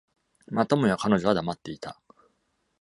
[0.47, 2.01] またもや彼女は黙っていた。